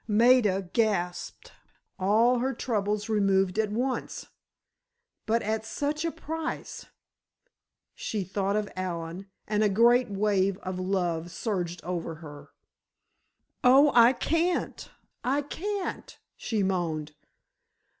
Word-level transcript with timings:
Maida 0.07 0.67
gasped. 0.73 1.51
All 1.99 2.39
her 2.39 2.55
troubles 2.55 3.07
removed 3.07 3.59
at 3.59 3.69
once—but 3.71 5.43
at 5.43 5.63
such 5.63 6.03
a 6.03 6.11
price! 6.11 6.87
She 7.93 8.23
thought 8.23 8.55
of 8.55 8.67
Allen, 8.75 9.29
and 9.47 9.63
a 9.63 9.69
great 9.69 10.09
wave 10.09 10.57
of 10.63 10.79
love 10.79 11.29
surged 11.29 11.83
over 11.83 12.15
her. 12.15 12.49
"Oh, 13.63 13.91
I 13.93 14.13
can't—I 14.13 15.43
can't," 15.43 16.17
she 16.35 16.63
moaned. 16.63 17.13